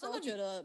[0.00, 0.64] 时候觉得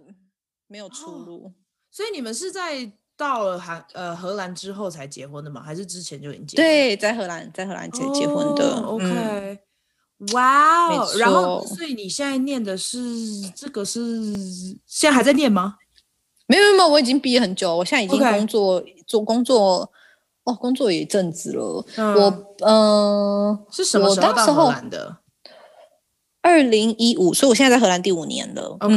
[0.68, 1.46] 没有出路。
[1.46, 1.52] 哦，
[1.92, 5.62] 所以你们是在到了韩呃荷兰之后才结婚的吗？
[5.62, 6.66] 还是之前就已经结婚？
[6.66, 8.76] 对，在荷兰，在荷兰结结婚的。
[8.78, 9.60] 哦、OK，
[10.34, 12.98] 哇哦，嗯，然后所以你现在念的是
[13.56, 14.02] 这个是
[14.86, 15.78] 现在还在念吗？
[16.48, 19.92] 没有没有，我已经毕业很久，我现在已经工作.做工作
[20.46, 21.86] 哦，工作也一阵子了。
[21.96, 25.18] 嗯、我嗯、呃，是什么时候到荷兰的？
[26.46, 28.78] 二零一五，所以我现在在荷兰第五年了。
[28.80, 28.96] OK，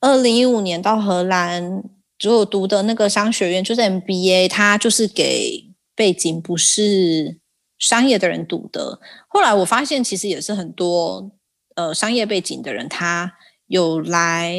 [0.00, 1.82] 二零一五年到荷兰，
[2.18, 5.64] 就我读的那个商学院就是 MBA，它就是给
[5.96, 7.38] 背景不是
[7.78, 9.00] 商业的人读的。
[9.28, 11.30] 后来我发现，其实也是很多
[11.74, 13.32] 呃商业背景的人，他
[13.66, 14.54] 有来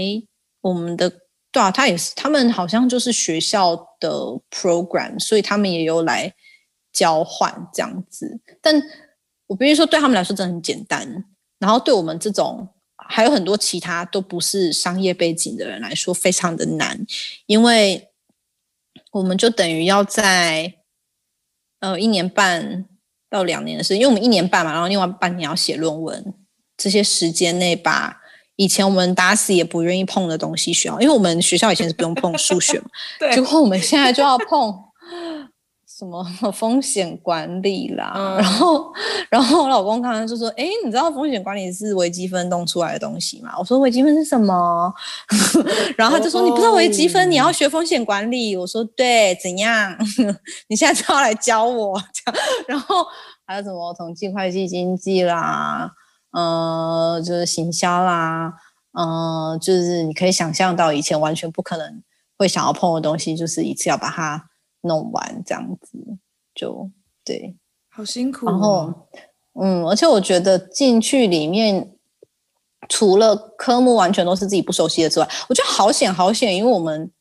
[0.62, 1.08] 我们的，
[1.52, 4.10] 对啊，他也是，他们好像就是学校的
[4.50, 6.34] program，所以他们也有来
[6.92, 8.40] 交换这样子。
[8.60, 8.82] 但
[9.46, 11.24] 我必须说，对他们来说真的很简单。
[11.66, 12.70] 然后对我们这种
[13.10, 17.04] 还有很多其他都不是商业背景的人来说，非常的难，
[17.48, 18.10] 因为
[19.10, 20.76] 我们就等于要在
[21.80, 22.86] 呃一年半
[23.32, 26.36] 到两年的时间，因为我们一年半嘛，然后另外半年要写论文，
[26.78, 28.22] 这些时间内把
[28.58, 32.86] 以前我们打死也不愿意碰的东西学好，因为我们学校以前是不用碰数学嘛，
[33.18, 34.85] 对，结果我们现在就要碰。
[35.98, 38.92] 什么 风险管理啦，嗯、然后，
[39.32, 44.94] 然后我老公刚刚就说：“哎，你知道风险管理是微积分弄出来的东西吗？”我说：“微积分是什么？”
[45.96, 49.96] 然后他就说：“oh, 你不知道微积分，你要学风险管理。”我说：“对，怎样？
[50.68, 53.06] 你现在就要来教我？”这样，然后
[53.46, 55.92] 还有什么统计、会计、经济啦，
[56.34, 58.54] 呃，就是行销啦，
[58.92, 62.04] 呃，就是你可以想象到以前完全不可能
[62.38, 64.50] 会想要碰的东西，就是一次要把它。
[64.86, 65.98] 弄完这样子
[66.54, 66.90] 就
[67.24, 67.56] 对，
[67.90, 68.50] 好辛苦哦。
[68.52, 68.94] 然后，
[69.60, 71.92] 嗯，而且我觉得进去里面，
[72.88, 77.12] 除了科目完全都是自己不熟悉的之外，我觉得好险好险，因为我们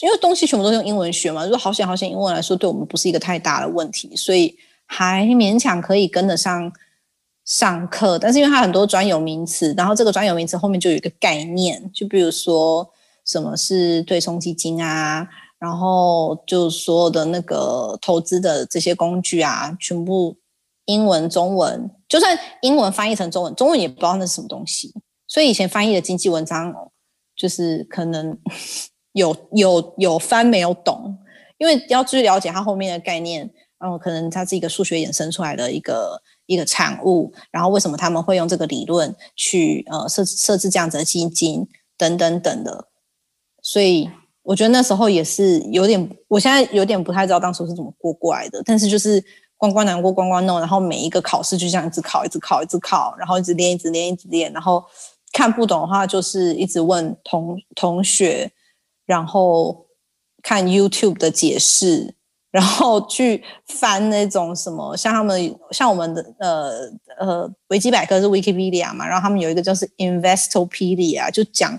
[0.00, 6.72] 因为东西全部都是用英文学嘛，如果好险好险，英文来说对我们不是一个太大的问题，所以还勉强可以跟得上
[7.44, 8.18] 上课。
[8.18, 12.90] 但是因为它很多专有名词，然后这个专有名词后面就有一个概念，就比如说
[13.24, 15.28] 什么是对冲基金啊。
[15.58, 20.36] 然后就所有的那个投资的这些工具啊，全部
[20.84, 24.94] 英文、中文，就算英文翻译成中文，中文也不知道那是什么东西。
[25.26, 26.72] 所以以前翻译的经济文章，
[27.34, 28.38] 就是可能
[29.12, 31.18] 有有有翻没有懂，
[31.58, 41.66] 因为要去了解它后面的概念，然后可能它是一个数学衍生出来的一个一个产物，然后为什么他们会用这个理论去呃设设置这样子的基金
[41.96, 42.86] 等等等的，
[43.60, 44.08] 所以。
[44.48, 48.62] 我觉得那时候也是有点，我现在有点不太知道当时是怎么过过来的。
[48.64, 49.22] 但是就是
[49.58, 54.50] 关关难过关关弄，然后每一个考试就这样一直考，一直考，一直考，然后一直练，一直练，一直练。
[54.54, 54.82] 然后
[55.34, 58.50] 看不懂的话，就是一直问同同学，
[59.04, 59.84] 然后
[60.42, 62.14] 看 YouTube 的解释，
[62.50, 71.78] 然后去翻那种什么，像他们像我们的呃呃维基百科是 Wikipedia 嘛，然后他们有一个就是 Investopedia，就讲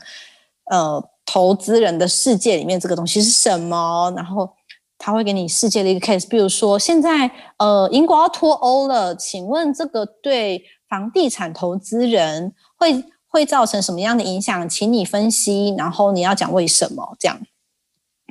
[0.69, 1.03] 呃。
[1.31, 4.11] 投资人的世界里面这个东西是什么？
[4.15, 4.49] 然后
[4.97, 14.67] 他会给你世界的一个 case，比如说现在呃英国要脱欧了，请问这个对房地产投资人会会造成什么样的影响？
[14.67, 17.15] 请你分析，然后你要讲为什么？
[17.19, 17.39] 这样，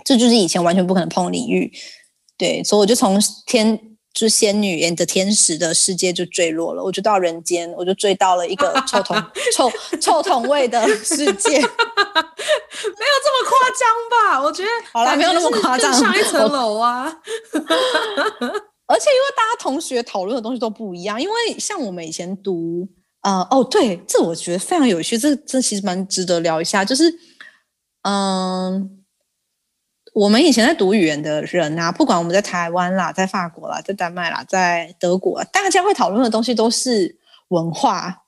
[0.04, 1.72] 这就是以前完全不可能碰的领域。
[2.36, 3.87] 对，所以我就从天。
[4.18, 9.16] 就是仙女演的天使的世界就坠落了，我就到人间，我就坠到了一个臭桶
[9.54, 9.70] 臭
[10.00, 11.68] 臭桶味的世界， 没有
[13.22, 14.42] 这么夸张吧？
[14.42, 17.04] 我觉得好啦，没有那么夸张，上一层楼啊。
[18.88, 22.88] 而且因为大家同学讨论的东西都不一样，因为像我们以前读，
[23.22, 27.08] 呃，哦，对，这我觉得非常有趣，这这其实蛮值得聊一下，就是，
[28.02, 28.10] 嗯、
[28.82, 28.97] 呃。
[30.18, 37.16] 我们以前在读语言的人啊，不管我们在台湾啦，在法国啦，在丹麦啦，在德国，大家会讨论的东西都是
[37.48, 38.24] 文化、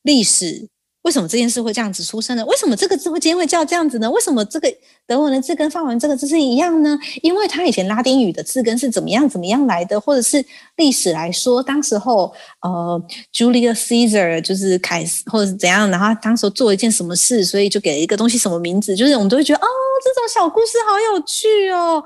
[0.00, 0.70] 历史。
[1.06, 2.44] 为什么这件事会这样子出生呢？
[2.46, 4.10] 为什么这个字会今天会叫这样子呢？
[4.10, 4.68] 为什么这个
[5.06, 6.98] 德文的字跟法文这个字是一样呢？
[7.22, 10.44] 因为它以前拉丁语的字根是怎么样怎么样来的，或者是
[10.74, 13.00] 历史来说，当时候呃
[13.32, 19.68] ，Julius Caesar 就是凯斯，或者是怎样，然后当时做了一件什么事，所以就给了一个东西什么名字，就是我们都会觉得哦，
[20.04, 22.02] 这种小故事好有趣哦。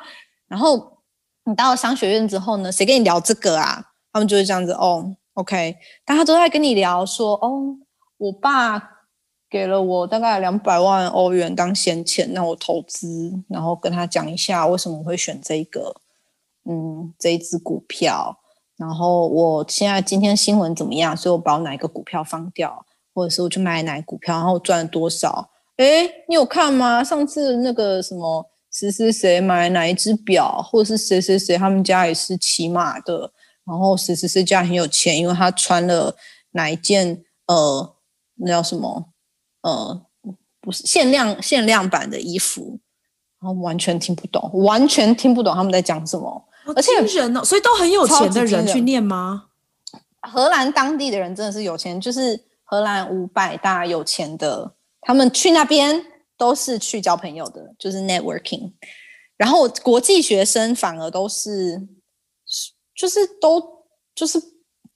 [0.47, 0.99] 然后
[1.47, 3.83] 你到了商学院之后呢，谁跟你聊这个啊？
[4.13, 5.75] 他们就会这样子哦，OK，
[6.05, 7.79] 大家都在跟你聊说哦。
[8.21, 9.07] 我爸
[9.49, 15.97] 给了我大概两百万欧元当闲钱，让我投资，然后跟他讲一下为什么我会选这个，
[16.65, 18.37] 嗯，这一支股票。
[18.77, 21.17] 然后我现在今天新闻怎么样？
[21.17, 22.85] 所以我把我哪一个股票放掉，
[23.15, 25.51] 或者是我去买哪股票，然后赚了多少？
[25.77, 27.03] 哎，你有看吗？
[27.03, 33.33] 上次那个什么谁谁谁买哪一只表，或者是谁谁谁他们家也是骑马的，
[33.65, 36.15] 然后谁谁谁家很有钱，因为他穿了
[36.53, 37.95] 哪一件呃，
[38.41, 39.13] 那叫什么
[39.63, 40.07] 呃，
[40.61, 42.79] 不是限量限量版的衣服，
[43.41, 49.47] 然后完全听不懂，完全听不懂他们在讲什么，而且人哦，所以都很有钱的人去念吗？
[50.23, 54.75] 荷兰当地的人真的是有钱，就是荷兰五百大有钱的。
[55.03, 56.05] 他们去那边
[56.37, 58.71] 都是去交朋友的，就是 networking。
[59.39, 61.89] 然后国际学生反而都是，
[62.95, 64.39] 就是都就是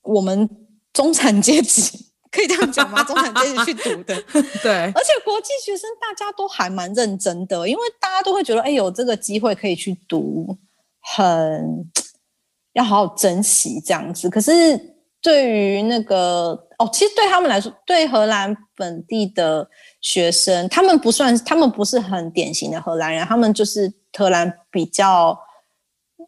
[0.02, 0.46] 我们
[0.92, 3.02] 中产阶级，可以这样讲吗？
[3.04, 4.14] 中产阶级去读的，
[4.62, 4.72] 对。
[4.72, 10.56] 而且国际学生大家都还蛮认真的，因为大家都会觉得，哎，有这个机会可以去读，
[11.00, 11.90] 很
[12.74, 14.28] 要好好珍惜这样子。
[14.28, 19.68] 可是对于那个哦，其实对他们来说，对荷兰本地的。
[20.04, 25.34] 学生，他们不算，他们不是很典型的荷兰人，他们就是荷兰比较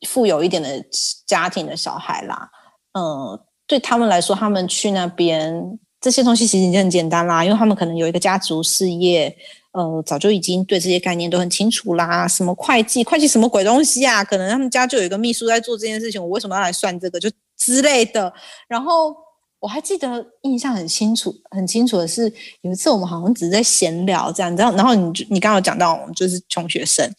[0.08, 0.82] 富有一点的
[1.26, 2.50] 家庭的小孩啦。
[2.92, 9.36] 嗯、呃，对他们来说，他们去那边这些东西其实已经很简单啦，因为他们可能有一个家族事业，
[9.72, 12.28] 呃，早就已经对这些概念都很清楚啦。
[12.28, 14.22] 什么会计，会计什么鬼东西啊？
[14.22, 17.18] 可能他们家就有一个秘书在做这件事情，我为什么要来算这个？
[17.18, 18.32] 就之类的，
[18.68, 19.16] 然后。
[19.58, 27.10] 我还记得印象很清楚，很清楚的是有一次我们好像只是在闲聊这样，然后然后你就你刚刚讲到我们就是穷学生，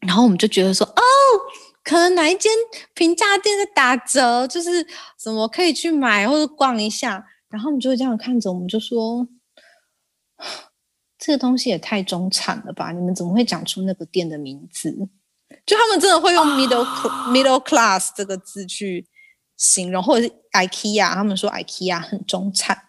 [0.00, 1.02] 然后我们就觉得说哦，
[1.82, 2.50] 可能哪一间
[2.94, 4.86] 平价店在打折，就是
[5.20, 9.26] 什么可以去买或者逛一下，然后我们就会这样看着，我们就说
[11.18, 12.92] 这个东西也太中产了吧？
[12.92, 14.90] 你们怎么会讲出那个店的名字？
[15.64, 17.28] 就他们真的会用 middle、oh.
[17.30, 19.06] middle class 这个字去。
[19.60, 22.80] 形容或者是 IKEA，他们说 IKEA 很中产，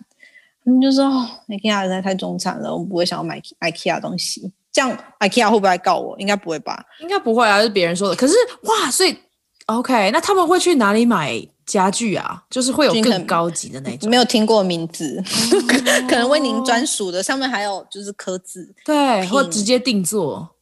[0.64, 4.54] 他们就说哦，IKEA 实在太中产了，我们不会想要买 IKEA 东西。
[4.72, 6.16] 这样 IKEA 会不会来告我？
[6.20, 6.86] 应该不会吧？
[7.00, 8.16] 应该不会啊，是别人说的。
[8.16, 8.36] 可是
[8.66, 9.18] 哇，所以
[9.66, 11.34] OK，那他们会去哪里买
[11.70, 12.44] 家具啊？
[12.50, 20.56] 就是会有更高级的那种，没有听过名字，哦、可能为您专属的，上面还有就是刻字，对，或直接定做。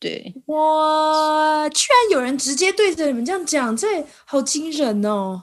[0.00, 1.66] 对，哇！
[1.70, 5.42] 居然有人直接对着你们这样讲，这好惊人哦！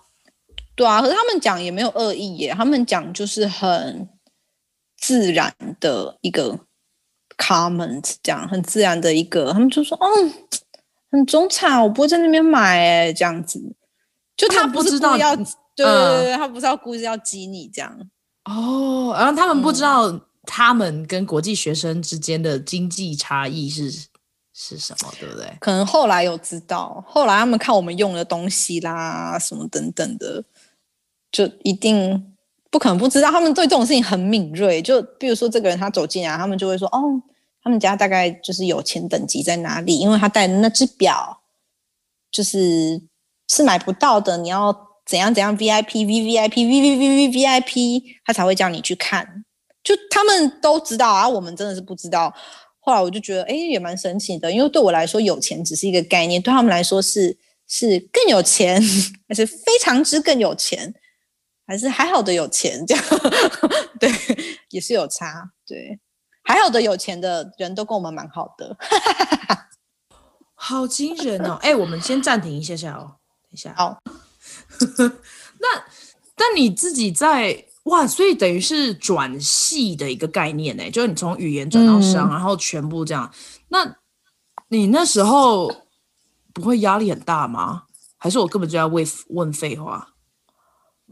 [0.76, 4.08] 对啊，可是他们讲也没有恶意耶，他们讲就是很
[4.98, 6.60] 自然的一个
[7.38, 10.34] comment，这样很自然的一个，他们就说：“嗯，
[11.12, 12.78] 很中产，我不会在那边买。”
[13.10, 13.60] 哎，这样子，
[14.48, 15.46] 就他不是故意要，对
[15.76, 17.96] 对对，他不知道故意要激你这样。
[18.46, 24.08] 哦，然后他们不知道他们跟国际学生之间的经济差异是。
[24.54, 25.50] 是什么，对不对？
[25.62, 30.44] 可能后来有知道，后来他们看我们用的东西啦，什么等等的，
[31.32, 32.36] 就一定
[32.70, 33.32] 不可能不知道。
[33.32, 37.02] 他们对这种事情很敏锐，就比如说这个人他走进来，他们就会说：“哦，
[37.64, 39.98] 他们家大概就是有钱等级在哪里？
[39.98, 41.42] 因为他戴的那只表
[42.30, 43.02] 就是
[43.52, 44.74] 是买不到的，你要
[45.06, 49.44] 怎样怎样 VIP V V I P V V V V V I P，他才会叫你去看。
[49.84, 52.34] 就他们都知道啊，我们真的是不知道。”
[52.84, 57.38] 后来我就觉得，哎，也蛮神奇的，因为对我来说，有钱只是一个概念，对他们来说是
[57.68, 58.82] 是更有钱，
[59.28, 60.92] 还是非常之更有钱，
[61.68, 63.04] 还是还好的有钱这样？
[64.00, 64.12] 对，
[64.72, 65.52] 也是有差。
[65.68, 66.00] 对，
[66.44, 68.76] 还好的有钱的人都跟我们蛮好的，
[70.56, 71.60] 好惊人哦！
[71.62, 73.18] 哎，我们先暂停一下下哦，
[73.52, 73.74] 一下。
[73.78, 74.00] 好，
[75.60, 75.68] 那
[76.38, 77.66] 那你自己在。
[77.86, 83.34] 哇，所以等于是转系的一个概念呢，就是你从语言转到商，嗯、然后全部这样。
[83.70, 83.96] 那
[84.68, 85.88] 你那时候
[86.54, 87.86] 不会压力很大吗？
[88.20, 90.10] 还是我根本就在问问废话？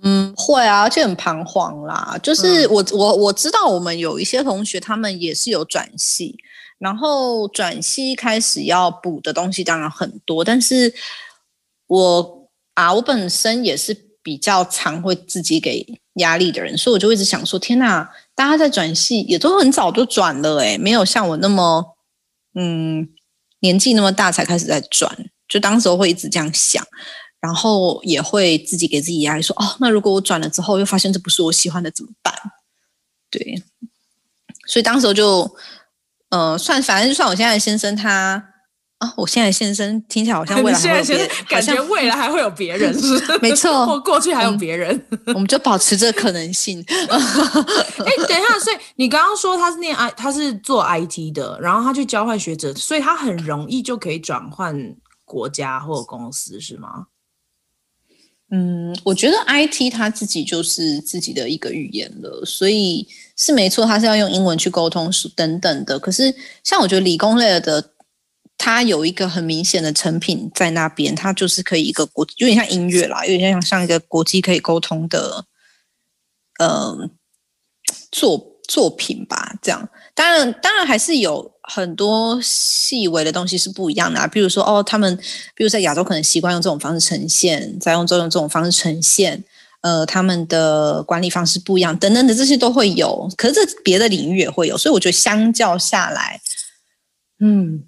[0.03, 2.15] 嗯，会啊，而且很彷徨啦。
[2.21, 6.37] 就是我、嗯、我我知道我们有一些同学，他们也是有转系，
[6.77, 10.93] 然后转系开始要补的东西当然很多，但是
[11.89, 13.93] 我啊，我本身也是
[14.23, 15.99] 比较常会自己给。
[16.15, 21.95] 压力的人，所以我就一直想说：天哪，大家在转系也都很早就转了，诶，没有像我那么，
[22.55, 23.07] 嗯，
[23.61, 25.29] 年纪那么大才开始在转。
[25.47, 26.85] 就当时会一直这样想，
[27.39, 32.33] 然后也会自己给自己压力，说：哦，那如果我转了之后又发现这不是我喜欢的怎么办？
[33.29, 33.63] 对，
[34.67, 35.49] 所以当时候就，
[36.31, 38.45] 呃，算反正就算我现在的先生他。
[38.99, 39.13] 啊！
[39.17, 43.37] 我现在先生听起来好像 未来还会有别人，感觉未来还会有别人，是？
[43.41, 46.83] 没错， 或过去还有别人，我们就保持这可能性。
[46.87, 57.07] 哎、欸，等一下，所以你刚刚说他是念 I，他是做 IT 的，然后他去交换学者，所以他很容易就可以转换国家或公司，是吗？
[58.51, 65.99] 嗯，我觉得 IT 他自己就是自己的一个语言了，所以是没错，他是要用英文去沟通等等的。
[65.99, 67.91] 可是像我觉得理工类的，
[68.59, 75.45] 它有一个很明显的成品在那边，它就是可以一个国，有点像音乐啦，有点像像一个国际可以沟通的，
[76.59, 77.09] 嗯、
[78.11, 79.89] 作作品吧，这样。
[80.13, 81.51] 当然，当然还是有。
[81.71, 85.15] 很多细微的东西是不一样的啊，比如说哦，他们
[85.53, 89.43] 比如在亚洲可能习惯用这种方式呈现，在用这种这种方式呈现，
[89.81, 93.31] 呃，他们的管理方式不一样，等等的这些都会有。
[93.37, 96.41] 可是这别的领域也会有，所以我觉得相较下来，
[97.39, 97.83] 嗯，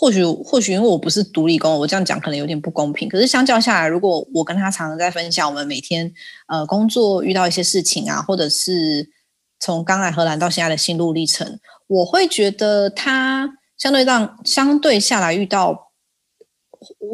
[0.00, 3.08] 或许或许因为我不是读理工，我这样讲可能有点不公平。
[3.08, 6.12] 可是相较下来，如果我跟他常常在分享我们每天
[6.46, 9.10] 呃工作遇到一些事情啊，或者是
[9.58, 11.58] 从刚来荷兰到现在的心路历程。
[11.88, 15.90] 我会觉得他相对让相对下来遇到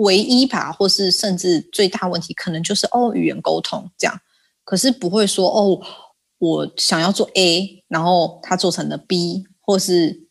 [0.05, 4.21] 唯一吧，或是甚至最大问题，可能就是哦语言沟通这样，
[4.63, 5.81] 可是不会说哦
[6.37, 10.29] 我想要做 A，然后他做成了 B，或是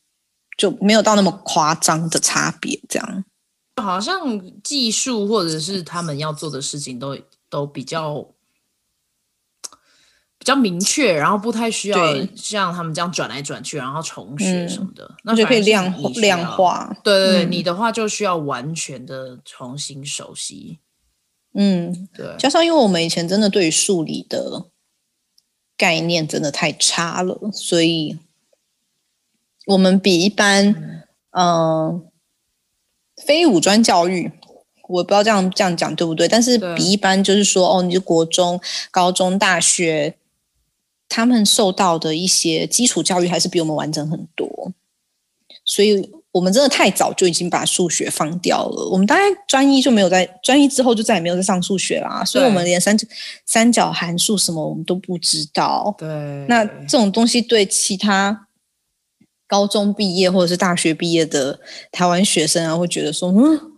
[0.58, 3.26] 就没有到那么夸张的差别这样。
[3.82, 7.18] 好像技术或者是他们要做的事情都
[7.50, 8.28] 都比较。
[10.40, 11.98] 比较明确，然后不太需要
[12.36, 16.94] 像他们这样转来转去，然后重学什么的，嗯、那就可以量量化。
[17.02, 20.80] 对对对、嗯，你的话就需要完全的重新熟悉。
[21.54, 22.36] 嗯，对。
[22.38, 24.66] 加上因为我们以前真的对于数理的
[25.78, 28.20] 概念真的太差了，所以
[29.68, 30.68] 我们比一般
[31.32, 32.02] 嗯、呃、
[33.26, 34.32] 非五专教育，
[34.90, 38.60] 我不知道这样这样讲对不对，但是比一般就是说哦，你就国中、
[38.92, 40.16] 高中、大学。
[41.10, 44.72] 他们受到的一些基础教育还是比我们完整很多，
[45.64, 48.90] 所以我们真的太早就已经把数学放掉了。
[48.90, 52.98] 我们大概专一就没有在专一之后就再也没有在上数学啦，所以我们连三
[53.46, 55.94] 三角函数什么我们都不知道。
[56.00, 56.08] 对，
[56.50, 58.48] 那这种东西对其他
[59.54, 61.60] 高中毕业或者是大学毕业的
[61.92, 63.72] 台湾学生啊，会觉得说，嗯，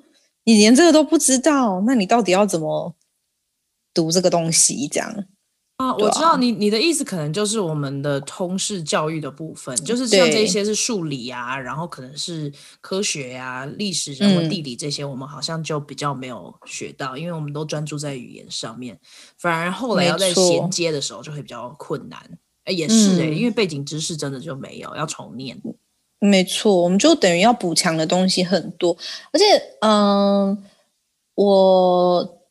[0.45, 2.95] 你连这个都不知道，那你到底要怎么
[3.93, 4.87] 读这个东西？
[4.87, 5.25] 这样。
[5.75, 18.97] 啊，我知道你你的意思，可能就是我们的通识教育的部分，就是像这些是数理啊，然后可能是科学呀、啊、历史、人文、地理这些，我们好像就比较没有学到，嗯，因为我们都专注在语言上面，
[19.37, 22.21] 反而后来要在衔接的时候就会比较困难。
[22.65, 25.57] 哎，也是哎，因为背景知识真的就没有，要重念。
[26.19, 28.95] 没错，我们就等于要补强的东西很多，
[29.31, 29.45] 而且
[29.81, 30.63] 嗯，
[31.35, 32.41] 我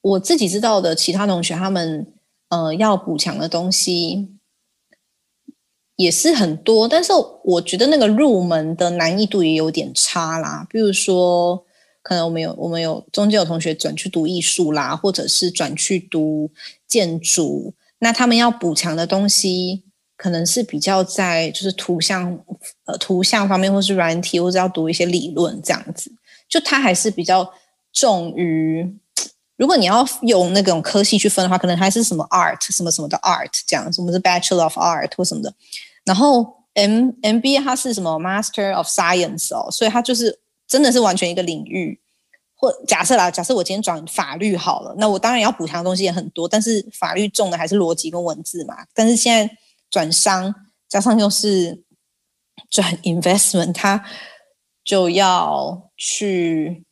[0.00, 2.12] 我自己知道的其他同学他们。
[2.48, 4.28] 呃，要补强的东西
[5.96, 10.64] 也是很多，但是我觉得那个入门的难易度也有点差啦。
[10.70, 11.66] 比如说，
[12.02, 16.48] 可能我们有我们有中间有同学转去读艺术啦，或者是转去读
[16.86, 19.84] 建筑，那他们要补强的东西，
[20.16, 22.38] 可能是比较在就是图像
[22.84, 26.12] 呃图像方面，或是软体，或者要读一些理论这样子，
[26.48, 27.52] 就他还是比较
[27.92, 28.98] 重于。
[29.56, 35.54] 如果你要用那种科系去分的话，可能还是什么 art 什么什么的 art 这样，什么是 Bachelor of Art 或什么的。
[36.04, 40.38] 然后 M MBA 它是什么 Master of Science 哦，所以它就是
[40.68, 41.98] 真的是完全一个领域。
[42.56, 48.76] 或假设啦，假设我今天转法律好了，那我当然要补强的东西也很多，但是法律重的还是逻辑跟文字嘛。
[48.94, 49.56] 但是现在
[49.90, 50.54] 转商
[50.88, 51.84] 加上又是
[52.70, 54.04] 转 investment，它
[54.82, 56.82] 就要去。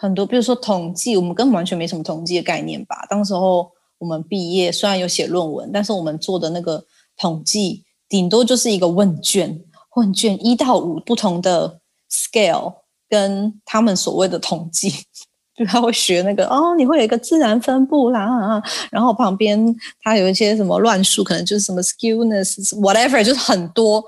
[0.00, 3.04] 很多，比如说统计，我们根本完全没什么统计的概念吧。
[3.10, 6.84] 当时候我们毕业，虽然有写论文，但是我们做的那个
[7.16, 9.60] 统计，顶多就是一个问卷，
[9.96, 12.74] 问卷一到五不同的 scale，
[13.08, 14.90] 跟他们所谓的统计，
[15.56, 24.04] 就他会学那个哦，你会有一个自然分布啦，然后旁边他有一些什么乱数，可能就是什么 skewness，whatever，就是很多。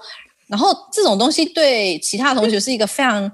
[0.47, 3.31] 然后这种东西对其他同学是一个非常。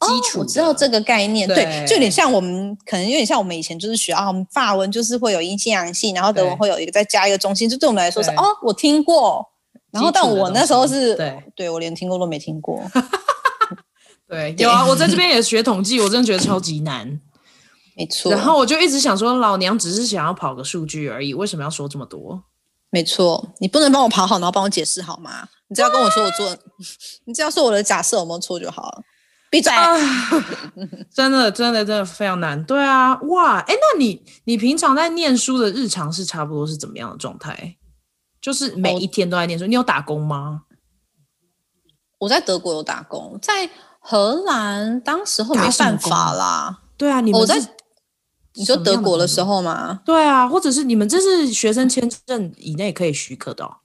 [0.00, 9.46] 基础、哦，我知道这个概念，对，对，就有点像我们，可能有点像我们以前就是学啊，我们法文就是会有阴性阳性，然后德文会有一个再加一个中心，就对我们来说是哦，我听过，
[9.90, 12.82] 然后但我那时候是，对，对我连听过都没听过。
[14.28, 17.20] 对，有啊，我在这边也学统计，我真的觉得超级难，
[17.96, 18.32] 没错。
[18.32, 22.44] 然后我就一直想说，老娘只是想要跑个数据而已，为什么要说这么多？
[22.90, 25.48] 没错，你不能帮我跑好，然后帮我解释好吗？
[25.68, 26.56] 你只要跟我说我做，
[27.26, 29.02] 你只要说我的假设有没有错就好了。
[29.50, 29.72] 闭嘴！
[29.72, 29.94] 啊、
[31.14, 32.64] 真的，真的，真的非常难。
[32.64, 37.76] 对啊，哇，哎，那你，你平常在念书的日常是差不多是怎么样的状态？
[38.40, 39.66] 就是每一天都在念书。
[39.66, 40.62] 你有打工吗？
[42.18, 43.68] 我在德国有打工，在
[44.06, 46.82] 荷兰当时候没办法啦。
[46.96, 47.58] 对啊，你们在
[48.52, 50.00] 你说德国的时候吗？
[50.04, 53.76] 对啊，或者是你们这是学生签证以内可以许可的哦？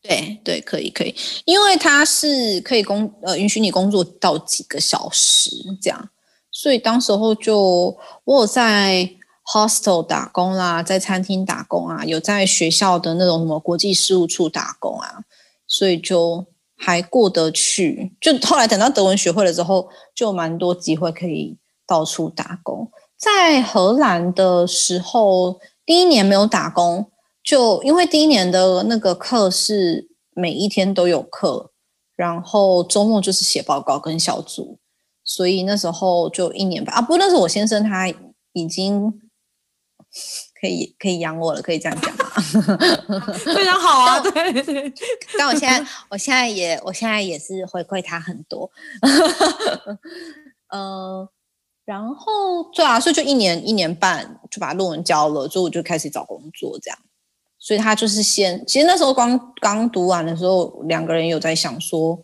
[0.00, 5.50] 对对，可以可以，因为它是可以工呃允许你工作到几个小时
[5.82, 6.08] 这样，
[6.52, 9.10] 所以当时候就我有在
[9.44, 15.24] hostel 打工啦，在餐厅打工啊，有在学校的那种什么国际事务处打工啊，
[15.66, 16.46] 所以就
[16.78, 18.12] 还过得去。
[18.20, 22.90] 就后来等到德文学会了之后，就蛮多机会可以到处打工。
[23.16, 27.10] 在荷兰的时候，第一年没有打工。
[27.42, 31.70] 就因为第一年的那个课是每一天都有课，
[32.14, 34.78] 然后周末就是写报告跟小组，
[35.24, 37.00] 所以那时候就一年吧啊。
[37.00, 38.06] 不那时候我先生他
[38.52, 39.18] 已经
[40.60, 42.14] 可以可以养我了，可以这样讲？
[43.54, 44.92] 非常好啊，对对。
[45.38, 48.70] 但我现在我现在也我现在也是回馈他很多，
[50.70, 51.28] 呃，
[51.84, 56.98] 然后对啊，所以就一年一年半就把论文交了，之后我就开始找工作这样。
[57.60, 62.16] 所以他就是先，其实那时候刚刚读完的时候，两个人有在想说，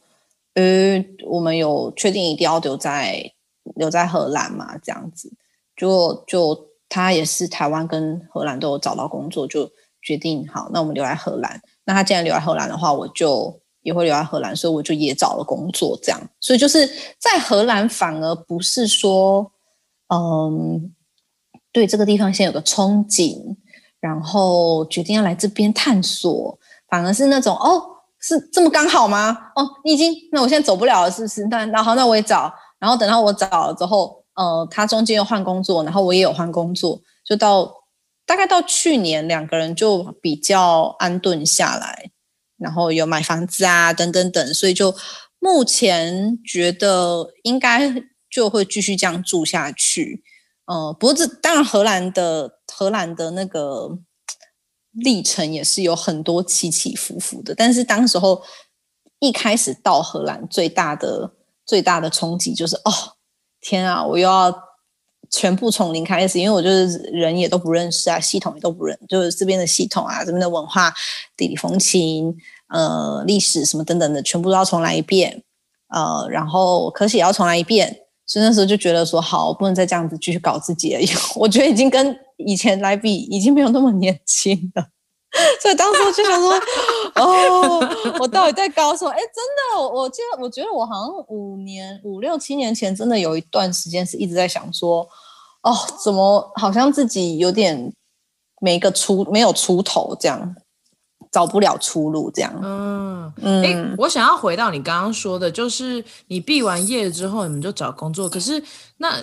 [0.54, 3.32] 呃，我们有确定一定要留在
[3.74, 4.78] 留在荷兰嘛？
[4.78, 5.32] 这样子，
[5.76, 9.68] 就就他也是台湾跟荷兰都有找到工作，就
[10.04, 11.60] 决定好，那我们留在荷兰。
[11.84, 16.20] 那他既然留在荷兰的话，我就也会留在荷兰，所以我就也找了工作，这样。
[16.40, 16.86] 所以就是
[17.18, 19.50] 在荷兰，反而不是说，
[20.14, 20.92] 嗯，
[21.72, 23.56] 对这个地方先有个憧憬。
[24.00, 26.58] 然后决定要来这边探索，
[26.90, 27.82] 反而是那种哦，
[28.20, 29.34] 是这么刚好吗？
[29.56, 31.46] 哦，你已经，那我现在走不了了，是不是？
[31.46, 37.72] 那然后那我也找，然后等到我找了之后，呃，他中间又换工作，然后我也有换工作，就到
[38.26, 42.10] 大概到去年，两个人就比较安顿下来，
[42.56, 44.94] 然后有买房子啊，等等等，所以就
[45.38, 47.92] 目前觉得应该
[48.30, 50.24] 就会继续这样住下去。
[50.66, 53.98] 呃，不过这当然，荷兰的荷兰的那个
[54.92, 57.54] 历程也是有很多起起伏伏的。
[57.54, 58.42] 但是当时候
[59.18, 61.34] 一开始到荷兰，最大的
[61.66, 62.92] 最大的冲击就是，哦，
[63.60, 64.50] 天啊，我又要
[65.34, 70.92] 全部从零开始，因为我就是人也都不认识啊，系统也都不认，就是这边的系统啊，这边的文化、
[71.36, 72.34] 地理风情、
[72.68, 75.42] 呃，历史什么等等的，全部都要重来一遍。
[75.88, 78.00] 呃，然后科系也要重来一遍。
[78.26, 81.00] 所以那时候就觉得说，好，不能再这样子继续搞自己了。
[81.36, 84.86] 我觉得已经跟以前来比，已经没有那么年轻了。
[85.60, 86.54] 所以当时我就想说，
[87.22, 89.10] 哦，我到底在搞什么？
[89.10, 95.06] 哎，真的，我记得，我觉得我好像五年、五六七年前，真的有一段时间是一直在想说，
[95.64, 97.92] 哦，怎么好像自己有点
[98.60, 100.54] 没个出，没有出头这样。
[101.32, 102.60] 找不了出路，这样。
[102.62, 108.28] 嗯嗯，诶，我想要回到你刚刚说的，就是你毕完业之后，你们就找工作。
[108.28, 108.62] 可是
[108.98, 109.20] 那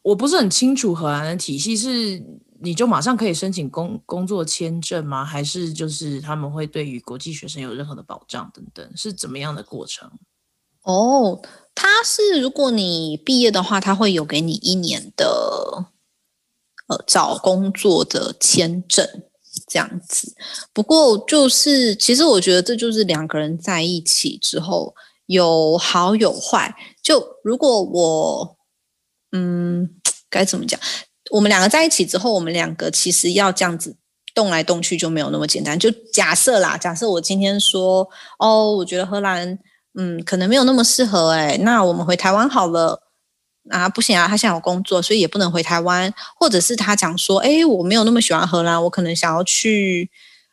[0.00, 2.18] 我不是很清楚荷兰的体系，是
[2.62, 5.22] 你就马上可以申请工工作签证吗？
[5.22, 8.96] 还是就是他们会对于国际学生有任何的保障等等？
[8.96, 10.10] 是怎么样的过程？
[10.84, 11.42] 哦，
[11.74, 15.86] 他是如果你毕业的话，他会有给你一年的
[16.88, 19.24] 呃找工作的签证。
[19.68, 20.34] 这样子，
[20.72, 24.92] 不过就是，其实我觉得这就是两个人在一起之后
[25.26, 26.74] 有好有坏。
[27.00, 28.56] 就如果我，
[29.30, 29.88] 嗯，
[30.28, 30.78] 该怎么讲？
[31.30, 33.96] 我们两个在一起之后，我们两个其实要这样子
[34.34, 35.78] 动来动去就没有那么简单。
[35.78, 38.08] 就假设啦，假设我今天说，
[38.40, 39.56] 哦，我觉得荷兰，
[39.96, 43.00] 嗯，可能没有那么适合，哎，那我们回台湾好了。
[43.70, 46.12] 啊，不行啊，他现在有工作，所以也不能回台湾。
[46.38, 50.10] 或者是他讲说，哎，我没有那么喜欢荷兰，我可能想要去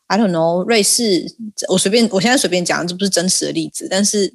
[0.07, 1.25] ，I don't know，瑞士。
[1.67, 4.33] 我随便，我现在随便讲，这不是真实的例子，但是，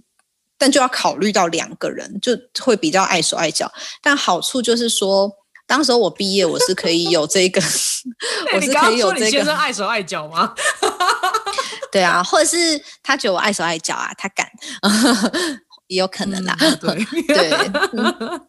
[0.58, 3.72] 但就要考虑到两个人，就会比较碍手碍脚。
[4.02, 5.32] 但好处就是说，
[5.66, 7.60] 当时候我毕业，我是可以有这个，
[8.54, 9.24] 我是可以有这个。
[9.26, 10.54] 你先生碍手碍脚吗？
[11.92, 14.50] 对啊，或者是他觉得我碍手碍脚啊，他敢。
[15.88, 18.40] 也有可能啦，嗯、对对、嗯、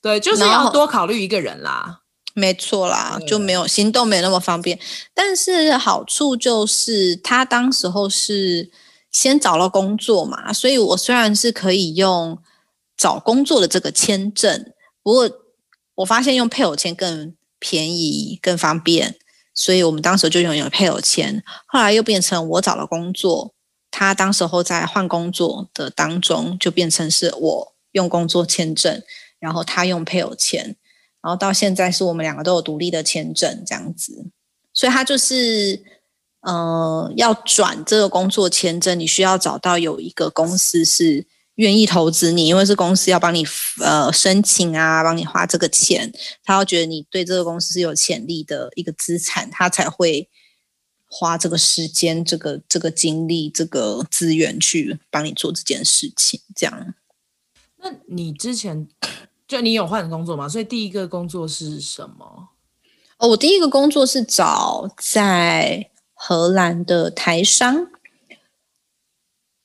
[0.00, 2.00] 对， 就是要多考虑一个人啦，
[2.32, 4.78] 没错啦，就没有行动没有那么方便，
[5.12, 8.70] 但是好处就是他当时候是
[9.12, 12.38] 先找了工作嘛，所以我虽然是可以用
[12.96, 15.30] 找工作的这个签证，不过
[16.00, 19.16] 我发现用配偶签更便宜更方便，
[19.54, 23.54] 所以我们当时就拥有配偶签，后来又变成我找了工作。
[23.90, 29.02] 他当时候在换工作的当中，就变成是我用工作签证，
[29.38, 30.64] 然后他用配偶签，
[31.20, 34.30] 然后到现在是我们两个都有独立的签证这样子。
[34.72, 35.82] 所以他就是，
[36.42, 41.26] 呃，要转这个工作签证，你需要找到有一个公司是
[41.60, 43.44] 愿意投资你，因为是公司要帮你
[43.82, 46.10] 呃申请啊，帮你花这个钱，
[46.42, 50.26] 他要觉得你对这个公司是有潜力的一个资产，他才会
[51.06, 56.40] 花这个时间、这个这个精力、这个资源去帮你做这件事情。
[56.56, 56.94] 这样，
[57.76, 58.88] 那你之前
[59.46, 60.48] 就你有换工作吗？
[60.48, 62.48] 所以第一个工作是什么？
[63.18, 67.88] 哦，我第一个工作是找在荷兰的台商，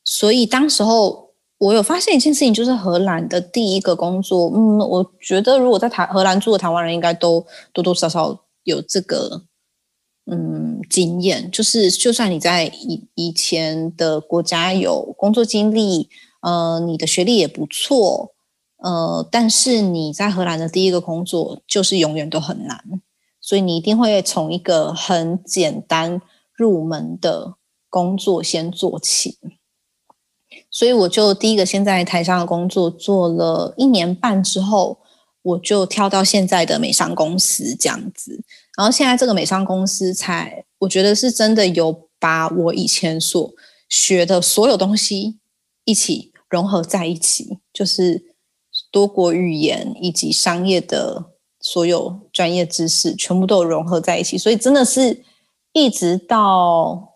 [0.04, 1.25] 所以当时候。
[1.58, 9.44] 我有发现一件事情，就是荷兰的第一个工作，嗯，我觉得如果在台荷兰住的台湾人，应该都多多少少有这个
[10.30, 16.10] 嗯经验，就是就算你在以以前的国家有工作经历，
[16.42, 18.34] 呃，你的学历也不错，
[18.84, 22.84] 呃，但是你在荷兰的第一个工作就是永远都很难，
[23.40, 26.22] 所以你一定会从一个很简单
[26.54, 27.56] 入门的
[27.90, 29.38] 工作先做起。
[30.76, 35.00] 所以我就第一个先在台商的工作做了一年半之后，
[35.42, 38.44] 我就跳到现在的美商公司这样子。
[38.76, 43.54] 然后现在这个美商公司才，我觉得是真的有把我以前所
[43.88, 45.40] 学的所有东西
[45.86, 48.36] 一起融合在一起，就是
[48.92, 51.24] 多国语言以及商业的
[51.62, 54.38] 所有专业知识全部都有融合在一起。
[54.38, 55.24] 所以真的是
[55.72, 57.14] 一直到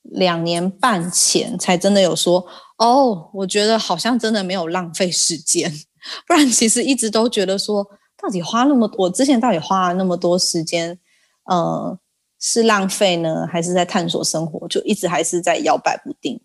[0.00, 2.46] 两年半前才真的有说。
[2.76, 5.72] 哦，oh, 我觉得好像真的没有浪费时间，
[6.26, 7.86] 不然其实一直都觉得说，
[8.20, 10.98] 到底花那么多，我之前到底花了那么多时间，
[11.44, 11.96] 呃，
[12.40, 14.66] 是浪费呢，还是在探索生活？
[14.66, 16.40] 就一直还是在摇摆不定，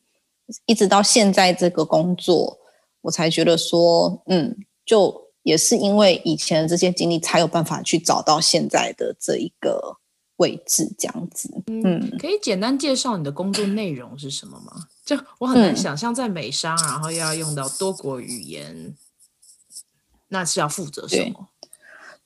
[0.68, 2.60] 一直到现在这个工作，
[3.02, 9.98] 我才觉得说，嗯，就也是因为以前的这些经历，才有办法去找到现在的这一个
[10.38, 11.50] 位置，这样子。
[11.68, 14.88] 嗯，可以简单介绍你的工作内容是什么吗？
[15.10, 18.94] 就我很难想象，在美商，嗯、然后又要用到多国语言，
[20.28, 21.48] 那是要负责什么？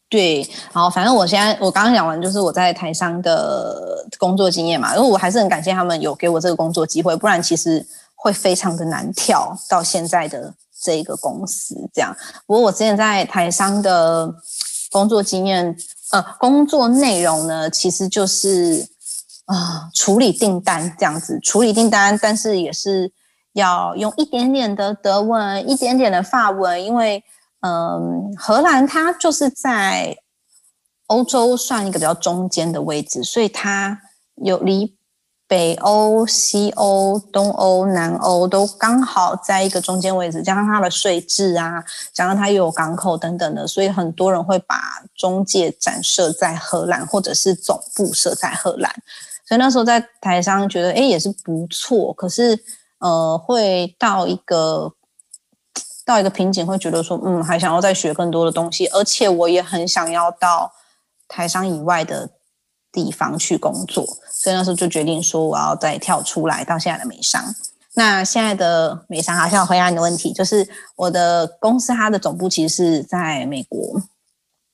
[0.09, 0.41] 对，
[0.73, 12.13] 然后，反正我现在我刚刚讲完，就是我在台商的工作经验嘛，因为我还是很感谢他们有给我这个工作机会，不然其实会非常的难跳到现在的这一个公司这样。
[12.45, 14.29] 不过我之前在台商的
[14.91, 15.73] 工作经验，
[16.11, 18.91] 呃，工作内容呢，其实就是。
[19.45, 23.11] 啊，处理订单这样子，处理订单，但是也是
[23.53, 27.23] 要用一点点的德文，一点点的法文，因为
[27.61, 30.17] 嗯，荷兰它就是在
[31.07, 34.01] 欧洲算一个比较中间的位置，所以它
[34.35, 34.97] 有离
[35.47, 48.91] 北欧、西欧、东欧、南欧都刚好在一个中间位置，加上它的税制啊，加上它有港口等等的，所以很多人会把中介展设在荷兰，或者是总部设在荷兰。
[49.53, 52.11] 所以那时候在台商觉得，哎，也是不错。
[52.13, 52.57] 可是，
[52.97, 54.91] 呃，会到一个
[56.03, 58.87] 到一个瓶颈，会觉得说，嗯，还想要再学更多的东西。
[58.87, 60.73] 而且我也很想要到
[61.27, 62.31] 台商以外的
[62.91, 64.03] 地方去工作。
[64.31, 67.53] 所以那时候就决定说，我要再跳出来到现在的美商。
[67.93, 74.01] 那现在的美商，好像回答你的问题，就是我的公司它的总部其实是在美国，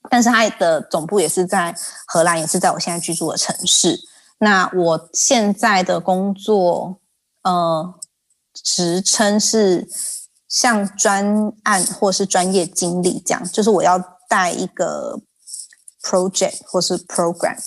[0.09, 3.99] 但是它的总部也是在荷兰，也是在我现在居住的城市。
[4.39, 6.99] 那我现在的工作，
[7.43, 7.93] 呃，
[8.53, 9.87] 职称是
[10.47, 13.99] 像专案或是专业经理这样，就是我要
[14.29, 15.19] 带一个
[16.01, 17.57] project 或是 program，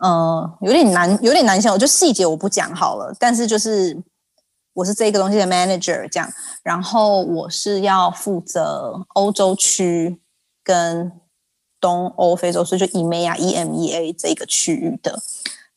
[0.00, 3.14] 呃，有点难，有点难想，我就细节我不讲好了。
[3.20, 3.96] 但是就是
[4.74, 6.28] 我是这个东西的 manager 这样，
[6.64, 10.20] 然后我是要负责欧洲区
[10.64, 11.12] 跟
[11.80, 15.22] 东欧非洲，所以就 EMEA、EMEA 这个区域的。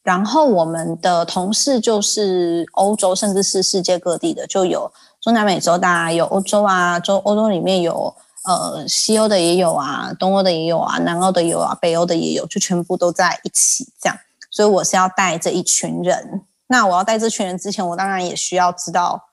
[0.06, 14.16] 然后我们的同事就是欧洲，甚至是世界各地的，就有中南美洲的啊，有欧洲啊，中欧洲里面有呃西欧的也有啊，东欧的也有啊，南欧的也有啊，北欧的也有，就全部都在一起这样。
[14.52, 16.44] 所以我是要带这一群人。
[16.68, 19.30] 那我要带这群人之前，我当然也需要知道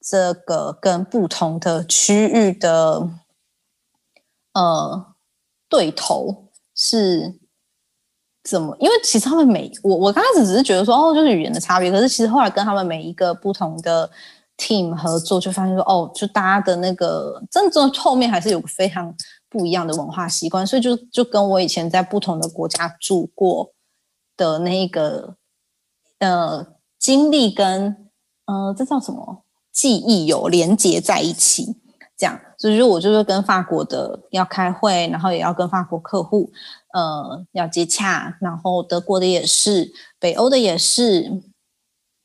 [0.00, 3.10] 这个跟不同的区域的
[4.54, 5.04] 呃
[5.68, 7.43] 对头是。
[8.44, 8.76] 怎么？
[8.78, 11.90] 因为其实他们每我我刚开始只是觉得说哦，就是语言的差别。
[11.90, 14.08] 可是其实后来跟他们每一个不同的
[14.58, 19.14] team 合作，就发现说哦，就大家的那个真正后面还是有非常
[19.48, 20.66] 不一样的文化习惯。
[20.66, 23.72] 所以就就跟我以前在不同的国家住过
[24.36, 25.36] 的那个
[26.18, 26.66] 呃
[26.98, 27.96] 经历跟
[28.44, 31.76] 呃这叫什么记忆有连接在一起。
[32.16, 36.48] 这样，所以就我就是跟法国的要开会，然后也要跟法国客户。
[36.94, 41.42] 呃，要接洽，然后德国的也是，北欧的也是，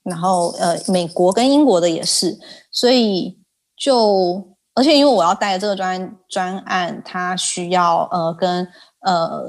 [0.03, 2.37] 然后呃，美国跟英国的也是，
[2.71, 3.39] 所以
[3.75, 8.67] 就而且因为我要带的这个专专案，它需要呃跟
[9.01, 9.43] 呃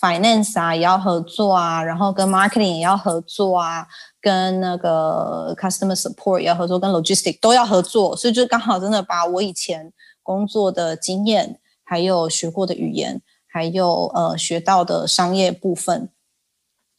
[0.00, 3.86] finance 啊也要合作啊，然后跟 marketing 也要合作啊，
[4.22, 13.20] 跟那个 customer support 也要合作，跟 logistic 都要合作，所以就刚好真的把我以前工作的经验，还有学过的语言，
[13.52, 16.08] 还有呃学到的商业部分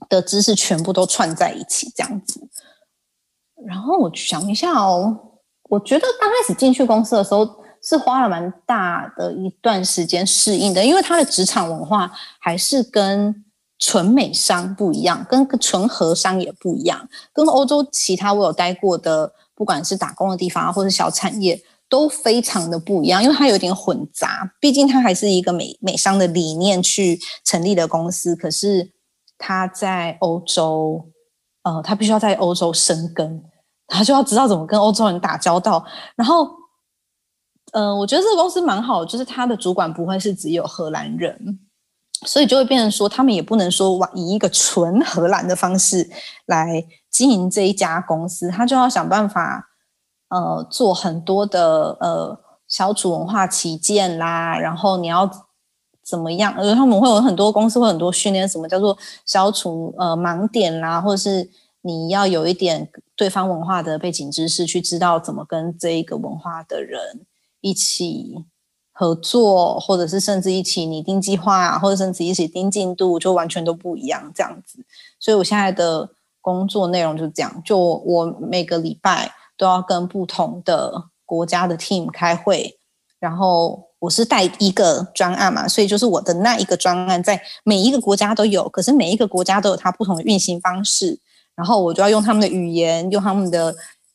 [0.07, 2.47] 的知识全部都串在一起这样子。
[3.65, 5.39] 然后我想一下哦，
[5.69, 13.43] 我觉得刚开始进去公司的时候是花了蛮大的一段时间适应的，因为他的职场文化还是跟
[13.79, 21.61] 纯美商不一样，跟纯和商也不一样，跟欧洲其他我有待过的，不管是打工的地方或是小产业，
[21.93, 28.91] 都非常的不一样，因为它有点混杂，毕竟它还是一个美美商的理念去成立的公司，可是
[29.37, 31.05] 它在欧洲，
[31.61, 33.43] 呃，它必须要在欧洲生根。
[33.87, 36.45] 他就要知道怎么跟欧洲人打交道，然后，
[37.73, 41.59] 嗯、呃，我觉得这个公司蛮好，就是他的主管不会是只有荷兰人，
[42.25, 46.09] 所以就会变成说，他们也不能说往以一个纯荷兰的方式
[46.47, 49.69] 来经营这一家公司，他就要想办法，
[50.33, 55.29] 呃，做很多的呃消除文化旗舰啦，然后你要
[56.03, 56.53] 怎么样？
[56.57, 61.49] 呃，他们会有很多公司会很多训练，什么叫做消除呃盲点啦，或者是。
[61.85, 67.25] 你要有一点对方文化的背景知识，去知道怎么跟这一个文化的人
[67.59, 68.45] 一起
[68.93, 74.85] 合作，或者是甚至一起拟定计划，或者甚至一起定进度，就完全都不一样这样子。
[75.19, 80.91] 所以我现在的工作内容就是这样，就我每个礼拜都要跟不同的
[81.23, 82.77] 国家的 team 开会，
[83.17, 91.17] 然后我是带一个专案嘛，所以就是我的那一个专案在每一个国家都有，可是每一个国家都有它不同的运行方式。
[91.55, 93.73] 然后我就要用他们的语言，用他们的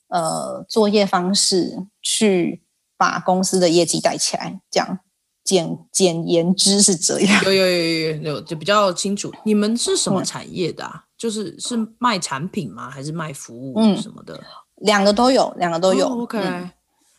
[0.08, 2.62] 呃作业方式去
[2.98, 4.60] 把公司的业绩带起来。
[4.70, 4.98] 这样
[5.44, 7.44] 简简言之是这样。
[7.44, 7.82] 有有有
[8.12, 9.32] 有有，就比较清楚。
[9.44, 10.92] 你们是什么产业的啊？
[10.94, 12.90] 嗯、就是是卖产品吗？
[12.90, 14.34] 还是卖服务什么的？
[14.34, 14.44] 嗯、
[14.80, 16.08] 两个都有，两个都有。
[16.08, 16.70] Oh, OK，、嗯、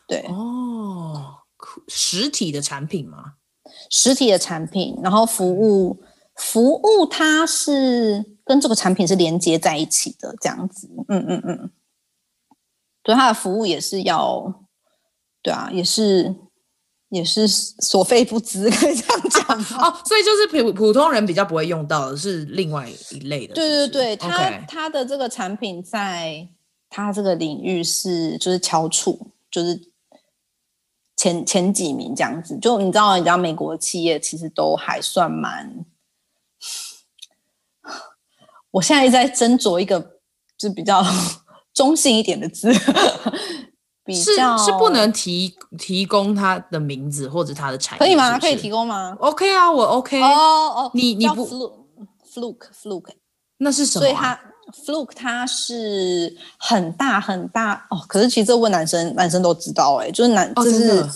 [0.07, 1.37] 对哦，
[1.87, 3.33] 实体的产品吗？
[3.89, 6.01] 实体的产品，然后服务
[6.35, 8.37] 服务它是。
[8.49, 11.69] 跟这个产品是连接在一起的，这样子，嗯嗯嗯，
[13.03, 14.65] 对，它的服务也是要，
[15.43, 16.35] 对啊，也是
[17.09, 19.95] 也是所费不貲，可以这样讲 哦。
[20.03, 26.49] 所以就是普普通人比较不会用到的是另外一类的，对对对，它它的这个产品在
[26.89, 29.79] 它这个领域是就是翘楚，就是
[31.15, 32.57] 前前几名这样子。
[32.57, 35.85] 就你知道，你知道美国企业其实都还算蛮。
[38.71, 40.19] 我现在在斟酌一个，
[40.57, 41.03] 就比较
[41.73, 42.71] 中性一点的字，
[44.03, 48.29] 比较是是不能提提供他的名字或者他的产业，可以吗？
[48.29, 50.21] 是是可以提供吗？OK 啊，我 OK。
[50.21, 51.47] 哦哦，你你不
[52.31, 53.15] Fluke Fluke，
[53.57, 54.07] 那是什么、啊？
[54.07, 54.39] 所以它
[54.71, 57.97] Fluke 它是很大很大哦。
[58.07, 61.09] 可是其实这问男生，男生都知道哎、欸，就是男就是、哦、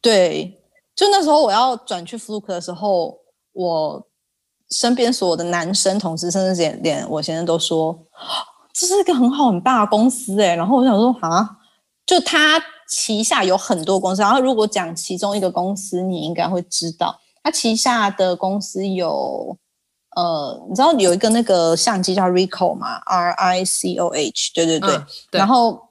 [0.00, 0.60] 对，
[0.94, 3.18] 就那时候我要转去 Fluke 的时候，
[3.52, 4.04] 我。
[4.70, 7.98] 身边所有的男生同事，甚至连连我先生都说，
[8.74, 10.54] 这是一个很好很大的公司哎。
[10.54, 11.48] 然后我想说啊，
[12.04, 14.20] 就他旗下有很多公司。
[14.20, 19.56] 然后如果讲其中一个公司，你应该会知道，他旗下的公司有
[20.18, 24.96] 呃，你知道有一个那个相机叫 Ricoh 吗？R I C O H，对对对。
[24.96, 25.86] 嗯、对然后。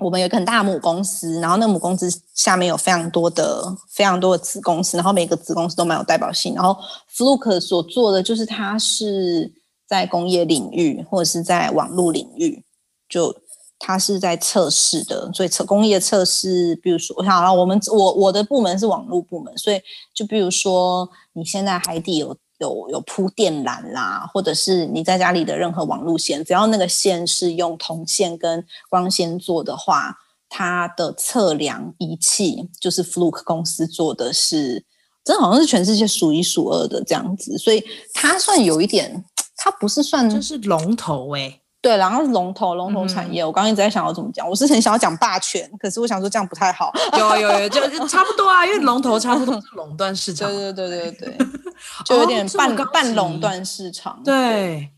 [0.00, 6.52] 我们有一个很大的母公司，然后那个母公司下面有非常多的、非常多的子公司，然后每个子公司都蛮有代表性。
[6.52, 6.76] 然后
[7.14, 9.52] Fluke 所做的就是它是
[9.86, 12.64] 在工业领域或者是在网络领域，
[13.08, 13.32] 就
[13.78, 19.80] 它是在测试的，所以测工业测试，比如说，我想啊，我们我我的部门是网络部门，所以
[20.12, 22.36] 就比如说你现在海底有。
[22.64, 30.16] 有有铺电缆啦，或者是你在家里的任何网路线，只要那个线是用铜线跟光纤做的话，
[30.48, 34.84] 它的测量仪器就是 Fluke 公司做的是，
[35.24, 39.24] 真的好像是全世界数一数二的这样子，所以它算有一点，
[39.56, 43.42] 它不是算就是龙头诶、对，然后是龙头龙头产业。
[43.42, 46.90] 嗯、我刚刚一直在想要怎么讲，我是很想要讲霸权，可是我想说这样不太好。
[47.18, 50.48] 有有有，就就 差不多啊，因为龙头差不多是垄断市场。
[50.48, 51.46] 对对对对对，
[52.06, 54.18] 就有点半、哦、半垄断市场。
[54.24, 54.90] 对，对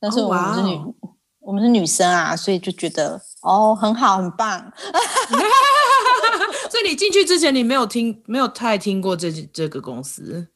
[0.00, 0.92] 但是我们是女，哦、
[1.38, 4.72] 我们是女生啊，所以就觉得哦很好很棒。
[6.68, 10.48] 所以你进去之前，你没有听，没有太听过这这个公司。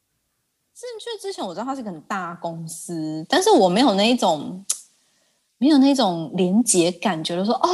[0.75, 4.65] 进去之前，我知道它是一个很大公司，但是我没有那一种。
[5.61, 7.69] 没有那种连结感觉，就说哦，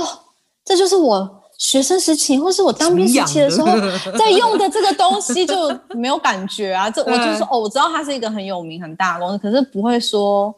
[0.64, 3.68] 这就是我学生时期或是我当兵时期的时候
[4.18, 5.54] 在用的这个东西就
[5.90, 6.90] 没有感觉啊。
[6.90, 10.52] 这 我就是说哦，我知道它是一个很有名很大的公司，可是不会说，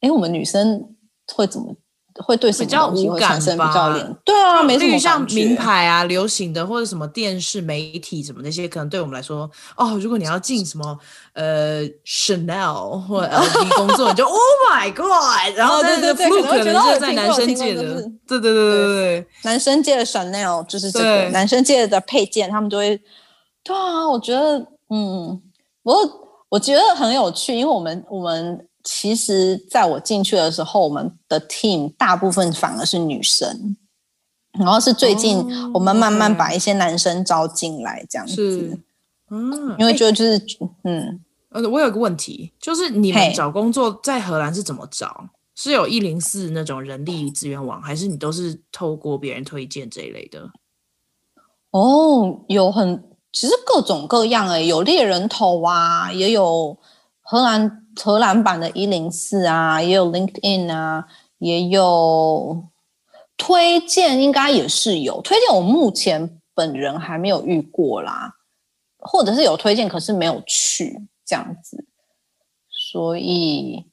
[0.00, 0.94] 哎，我们女生
[1.34, 1.74] 会怎么？
[2.22, 10.96] 会对什么东西会产生比较连，对啊，没什么像名牌啊、流行的或者什么电视媒体什么那些，可能对我们来说，哦，如果你要进什么
[11.32, 14.38] 呃 Chanel 或 LV 工作，你就 Oh
[14.70, 17.82] my God，然后对对对，可能就在男生界的，
[18.28, 23.00] 对对对对对，男生界的 Chanel 就是这个，男生界的配件，他们就会，
[23.64, 24.58] 对啊，我觉得，
[24.90, 25.42] 嗯，
[25.82, 25.96] 我
[26.50, 28.68] 我觉得很有趣，因为我们我们。
[28.84, 33.76] 其实，在我进去的时候，我们的 team 大部分反而是女生，
[34.58, 35.38] 然后是最近
[35.72, 38.78] 我们慢慢把一些男生招进来，这样子。
[39.30, 40.38] 嗯，因为就就是
[40.84, 41.18] 嗯，
[41.48, 45.30] 呃，我有个问题，就是你们找工作在荷兰是怎么找？
[45.56, 50.50] 是有一零四那种人力资源网，还是你都是透过别人推荐这一类的？
[51.70, 56.76] 哦，有很其实各种各样诶，有猎人头啊，也有
[57.24, 57.80] 荷兰。
[57.96, 61.06] 荷兰版的一零四啊，也有 LinkedIn 啊，
[61.38, 62.64] 也有
[63.36, 65.56] 推荐，应该也是有推荐。
[65.56, 68.34] 我目前本人还没有遇过啦，
[68.98, 71.86] 或者是有推荐，可是没有去这样子。
[72.68, 73.86] 所以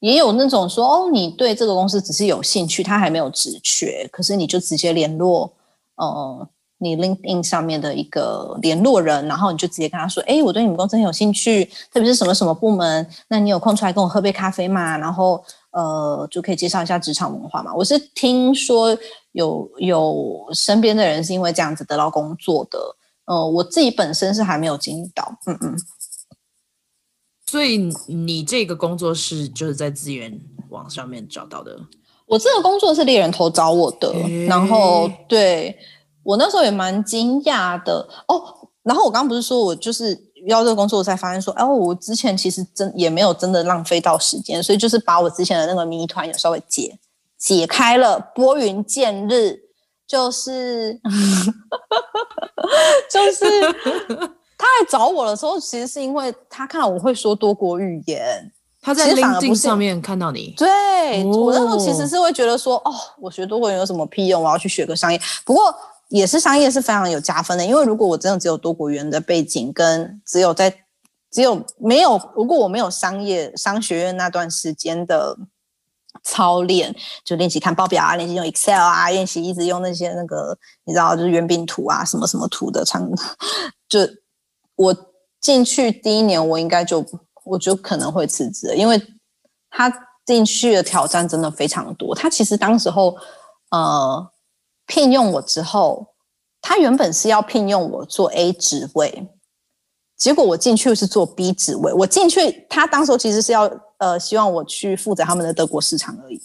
[0.00, 5.54] 也有那种说，哦，你对这个公司只是有兴趣，他还没有职缺，可是你就直接联络，
[5.96, 6.46] 嗯。
[6.82, 14.98] 你 LinkedIn 上面的一个联络人，然后你就直接跟他说：“哎，我对你们公司很有兴趣，特别是什么什么部门，那你有空出来跟我喝杯咖啡嘛？
[14.98, 15.40] 然后
[15.70, 18.98] 呃，就可以介绍一下职场文化嘛。”我是听说
[19.30, 22.78] 有有身边的人是因为这样子得到工作的，
[23.26, 25.76] 呃，我自己本身是还没有经历到，嗯嗯。
[27.46, 30.36] 所以你这个工作是就是在资源
[30.70, 31.78] 网上面找到的？
[32.26, 34.12] 我这个工作是猎人头找我的，
[34.48, 35.78] 然后对。
[36.24, 38.42] 我那时候也蛮惊讶的哦，
[38.82, 46.98] 然后我刚刚不是说我就是要这个工作，我才发现说，哦，我之前其实真也没有真的浪费到时间，所以就是把我之前的那个谜团也稍微解
[47.38, 49.58] 解开了，拨云见日，
[50.06, 51.00] 就是
[53.10, 53.44] 就是
[54.58, 64.42] 他来找我的时候，其实是因为他看到我会说多国语言，他在 LinkedIn 上面看到你，对，我那时候其实是会觉得说，哦，我学多国语言有什么屁用？
[64.42, 65.74] 我要去学个商业，不过。
[66.12, 70.84] 也是商业是非常有加分的，因为如果我真的只有多国语言的背景，跟只有在
[71.30, 75.34] 只有没有，如果我没有商业商学院那段时间的
[76.22, 76.94] 操练，
[77.24, 83.10] 就练习看报表啊，练习用 Excel 啊，练习一直用那些那个你知道就是圆饼图啊，什么什么图的长，
[83.88, 84.00] 就
[84.76, 84.94] 我
[85.40, 87.02] 进去第一年，我应该就
[87.44, 89.00] 我就可能会辞职，因为
[89.70, 89.90] 他
[90.26, 92.14] 进去的挑战真的非常多。
[92.14, 93.16] 他其实当时候
[93.70, 94.31] 呃。
[94.86, 96.06] 聘用我之后，
[96.60, 99.28] 他原本是要聘用我做 A 职位，
[100.16, 101.92] 结果我进去是做 B 职位。
[101.92, 106.40] 我进去，他当时候其实是要呃希望我去负责他们的德国市场而已，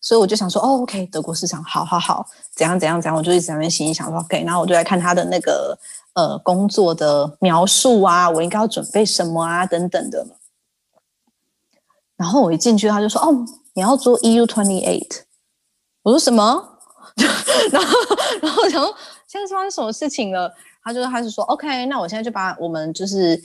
[0.00, 5.78] 所以我就想说，哦，OK，德国市场，好好好，怎样怎样怎样，我就一直在那边心里想说，OK，然后我就来看他的那个
[6.14, 10.26] 呃工作的描述啊，我应该要准备什么啊等等的。
[12.16, 15.22] 然后我一进去，他就说，哦，你要做 EU twenty eight，
[16.02, 16.69] 我说什么？
[17.72, 17.88] 然后，
[18.42, 18.94] 然后，然后
[19.26, 20.52] 现在发生什么事情了？
[20.82, 23.38] 他就开始说：“OK，那我现在就把我们就是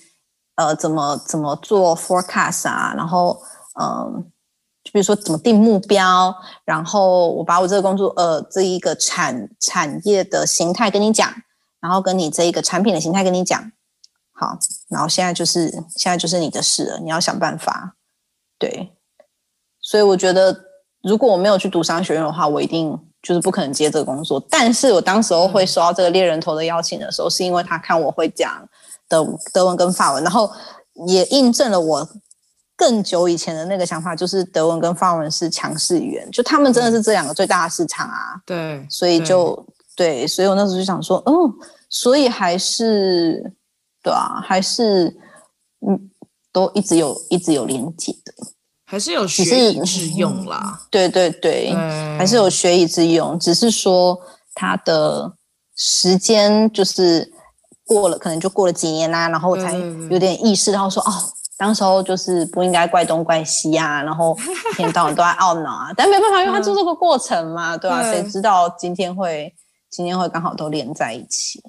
[0.55, 3.37] 呃，怎么怎么做 forecast 啊，然后
[3.77, 4.31] 嗯，
[4.83, 6.33] 就比如说怎么定目标，
[6.63, 11.29] 然后我把我这个工作呃这一个产产业的形态跟你讲，
[11.81, 13.71] 然后跟你这一个产品的形态跟你讲。
[14.31, 14.57] 好，
[14.87, 17.97] 然后现在就是现在就是你的事了，你要想办法。
[18.57, 18.93] 对，
[19.81, 20.57] 所以我觉得
[21.03, 28.63] 如果我没有去读商学院的话，我一定。”就是不可能接这个工作，但是我当时候会收到这个猎人头的邀请的时候，是因为他看我会讲
[29.09, 30.47] 德德文跟法文，然后
[31.07, 32.07] 也印证了我
[32.75, 38.39] 更久以前的那个想法，就是德文跟法文是强势语言，就他们真的是这两个最大的市场啊。
[38.45, 39.55] 对，所以就
[39.95, 41.33] 对，对，所以我那时候就想说，嗯，
[41.89, 43.51] 所以还是
[44.03, 45.07] 对啊，还是
[45.87, 46.11] 嗯，
[46.53, 48.31] 都一直有一直有连接的。
[48.87, 54.15] 还是有学以致用啦，对对对，嗯、还是有学以致用，只是说
[54.53, 55.33] 他的
[55.75, 57.33] 时间就是
[57.83, 59.73] 过了，可能就过了几年啦、啊，然后我才
[60.11, 61.11] 有点意识到说，哦，
[61.57, 64.37] 当时候就是不应该怪东怪西啊，然后
[64.73, 68.03] 一天到晚都在懊恼啊，但没办法，因为他做这个过程嘛，对吧、啊？
[68.03, 69.51] 谁知道今天会
[69.89, 71.59] 今天会刚好都连在一起，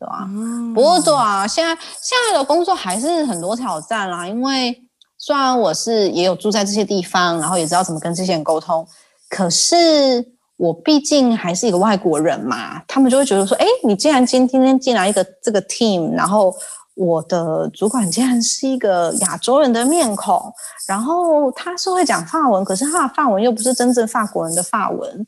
[0.00, 0.24] 对吧、啊？
[0.30, 4.80] 嗯、不过对啊，现在现在的工作还是很多挑战啦，因为。
[5.26, 8.86] 虽然我是也有住在这些地方，然后也知道怎么跟这些人沟通，
[9.30, 10.22] 可是
[10.58, 16.54] 我毕竟还是一个外国人嘛，他们就会觉得说，哎，你既然今今天进来一个这个 team，然后
[16.94, 20.38] 我的主管竟然是一个亚洲人的面孔，
[20.86, 25.26] 然后他是会讲法文，可是他的法文又不是真正法国人的法文，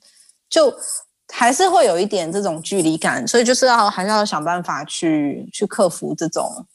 [0.51, 0.71] 就
[1.33, 6.67] 还是会有一点这种距离感，所以就是要还是要想办法去去克服这种，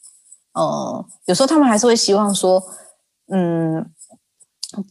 [0.54, 2.60] 呃，有时候他们还是会希望说，
[3.34, 3.84] 嗯，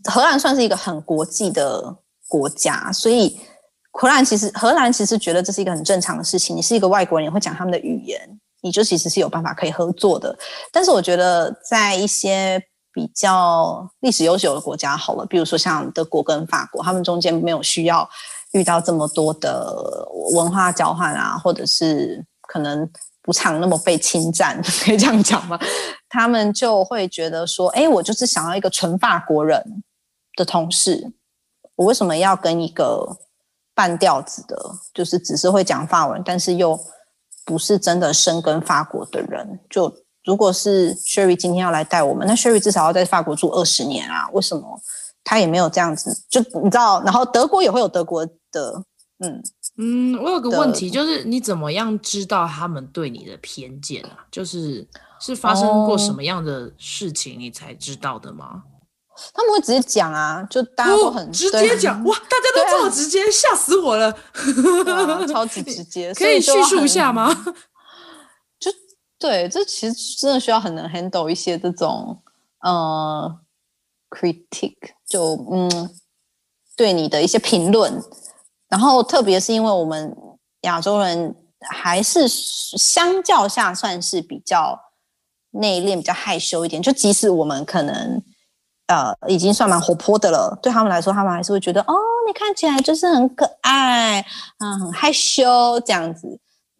[0.05, 3.39] 荷兰算是一个很国际的国家，所以。
[3.93, 6.55] 荷兰其实，荷兰其实觉得这是一个很正常的事情。
[6.55, 8.17] 你是一个外国人，你会讲他们的语言，
[8.61, 10.33] 你就其实是有办法可以合作的。
[10.71, 12.63] 但是我觉得，在一些
[12.93, 18.09] 比较历史悠久的国家，好了，比如说像德国跟法国，他们中间没有需要
[18.53, 22.89] 遇到这么多的文化交换啊，或者是可能
[23.21, 25.59] 不常那么被侵占， 可以这样讲吗？
[26.09, 29.83] 他们就会觉得说，哎，我就是想要一个纯法国人
[30.35, 31.13] 的同事，
[31.75, 33.17] 我为什么要跟一个
[33.73, 34.57] 半吊子的，
[34.93, 36.79] 就是只是会讲法文，但是又
[37.45, 39.59] 不是真的生根法国的人。
[39.69, 39.93] 就
[40.25, 44.27] 如果是 Sherry 今天要来带我们，那 Sherry 至少要在法国住二十年啊？
[44.33, 44.81] 为什么
[45.23, 46.25] 他也没有这样子？
[46.29, 48.83] 就你知道，然后德国也会有德国的，
[49.19, 49.41] 嗯
[49.77, 50.17] 嗯。
[50.21, 54.25] 我有个问题，就是你怎么样知道他们对你的偏见啊？
[54.31, 54.87] 就是
[55.19, 58.63] 是发生过什么样的事情你才知道的吗？
[59.33, 64.07] 他们会直接讲啊，就大家都很、哦、直接讲哇，大家都这么直接，吓、啊、死我了，
[64.87, 67.29] 啊、超级 直接，可以叙述一下吗？
[68.59, 68.71] 就
[69.19, 72.23] 对，这其实真的需要很能 handle 一些这种
[72.61, 73.39] 呃
[74.09, 75.89] critique，就嗯
[76.75, 78.01] 对你的一些评论，
[78.71, 80.11] 然后特别是因为我们
[80.61, 81.35] 亚洲人
[81.69, 84.79] 还是相较下算是比较
[85.51, 88.23] 内敛、比较害羞一点，就即使我们可能。
[88.87, 90.59] 呃，已经算蛮活泼的了。
[90.61, 91.95] 对他们来说，他们还是会觉得，哦，
[92.27, 94.19] 你看起来就是很可爱，
[94.59, 96.37] 嗯，很害羞这样子，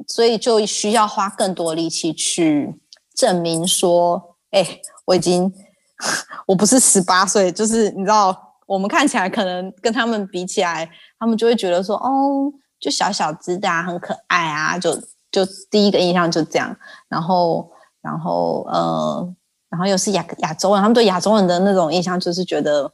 [0.10, 2.82] 所以就需要花更多力气去
[3.16, 5.54] 证明说，哎，我已经，
[6.48, 14.96] 我不是十八岁，就是你知道，我们看起来可能跟他们比起来，他们就会觉得说，哦，就小小只的啊，很可爱啊，就
[15.32, 16.76] 就第一个印象就这样，
[17.10, 17.70] 然后，
[18.02, 19.36] 然后，呃。
[19.72, 22.92] 然后又是亚亚洲人，他们对亚洲人的那种印象就是觉得，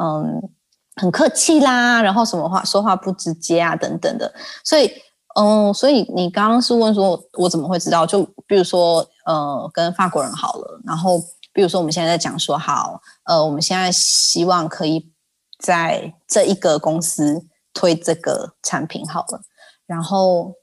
[0.00, 0.40] 嗯，
[0.94, 4.32] 很客气啦，然后什么话说话不直接啊，等等的。
[4.62, 4.88] 所以，
[5.34, 8.06] 嗯，所以你刚刚是问说我，我怎么会知道？
[8.06, 11.20] 就比如说，呃，跟法国人好了，然后
[11.52, 15.09] 比如说我们现在在讲说，好，呃，我们现在希望可以
[15.60, 19.42] 在这一个公司推这个产品好了，
[19.86, 20.54] 然后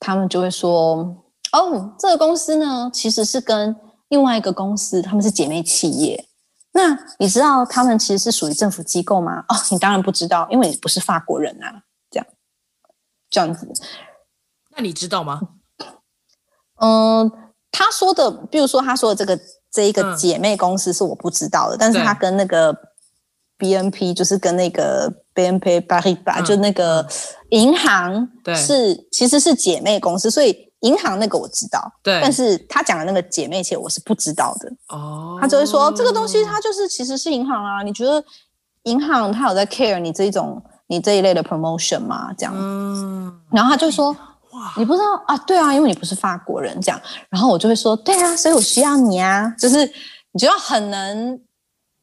[0.00, 3.76] 他们就会说，哦，这个公司呢，其实是跟
[4.08, 6.28] 另外一个公司，他们是姐妹企业。
[6.72, 9.44] 那你知道他们其实是属于政府机构吗？
[9.48, 11.82] 哦，你当然不知道，因为你不是法国人啊。
[12.10, 12.26] 这样，
[13.30, 13.70] 这样子。
[14.74, 15.40] 那你知道吗？
[16.80, 17.30] 嗯，
[17.70, 19.38] 他说的，比如说他说的这个
[19.70, 22.74] 这一个姐妹公司是我不知道的，嗯、但是他跟那个
[23.62, 27.06] BNP 就是跟那个 BNP Paribas、嗯、就那个
[27.50, 30.68] 银行是对其实是姐妹公司，所以。
[30.82, 34.68] 银行那个我知道，对，但是他讲的那个姐妹企业我是不知道的。
[34.88, 38.20] 哦，他就会说这个东西它就是其实是银行啊，你觉得
[38.82, 42.34] 银行它有在 care 你这一种你这一类的 promotion 吗？
[42.36, 45.38] 这样，嗯，然后他就说哇，你不知道啊？
[45.46, 47.00] 对啊，因为你不是法国人，这样，
[47.30, 49.86] 然后我就会说对啊，所以我需要你啊，就是
[50.32, 51.40] 你觉得很能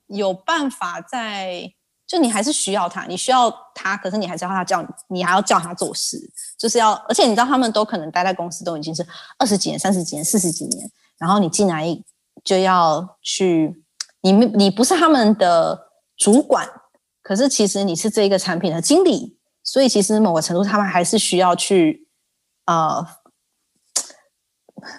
[0.10, 1.74] 有办法在。
[2.08, 6.20] 就你还是需要他，你需要他，可是你还是要他叫你，你还要叫他做事，
[6.58, 9.06] 就是要，而且你知道他们都可能待在公司都已经是
[9.38, 10.90] 二十几年、三十几年、四十几年，
[11.20, 11.86] 然后你进来
[12.44, 13.84] 就要去，
[14.22, 16.68] 你们你不是他们的主管，
[17.22, 22.08] 可是其实你是这一个产品的经理，所以其实某个程度他们还是需要去
[22.66, 23.06] 呃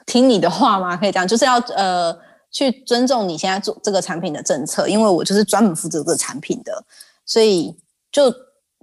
[0.07, 0.97] 听你的话吗？
[0.97, 2.30] 可以这样，就是要呃。
[2.51, 6.85] 去尊重你现在做这个产品的政策，因为我就是专门负责这个产品的，
[7.25, 7.77] 所以
[8.11, 8.33] 就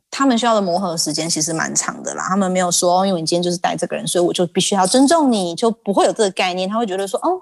[0.10, 2.26] 他们需要的磨合时间其实蛮长的啦。
[2.30, 6.70] 他们没有说，因为你今天就是带这个人，所以我就必须要尊重你，就不会有这个概念。
[6.70, 7.42] 他会觉得说，哦，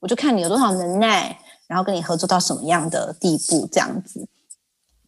[0.00, 4.26] 我就看你有多少能耐，然后跟你合作到什么样的地步这样子。